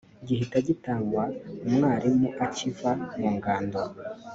[0.27, 1.23] gihita gitangwa
[1.67, 3.81] umwarimu akiva mu ngando